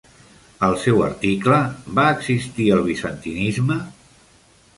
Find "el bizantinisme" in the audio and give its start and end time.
2.79-3.79